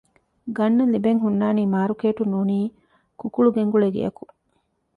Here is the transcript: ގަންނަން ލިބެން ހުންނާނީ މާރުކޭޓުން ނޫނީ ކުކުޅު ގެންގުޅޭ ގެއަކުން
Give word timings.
ގަންނަން 0.57 0.91
ލިބެން 0.93 1.21
ހުންނާނީ 1.23 1.63
މާރުކޭޓުން 1.73 2.31
ނޫނީ 2.33 2.59
ކުކުޅު 3.19 3.49
ގެންގުޅޭ 3.57 3.87
ގެއަކުން 3.95 4.33